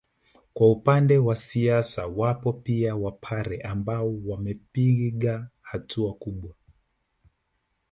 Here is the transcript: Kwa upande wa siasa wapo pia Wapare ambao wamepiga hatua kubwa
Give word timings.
Kwa 0.53 0.71
upande 0.71 1.17
wa 1.17 1.35
siasa 1.35 2.07
wapo 2.07 2.53
pia 2.53 2.95
Wapare 2.95 3.61
ambao 3.61 4.17
wamepiga 4.25 5.47
hatua 5.61 6.13
kubwa 6.13 6.55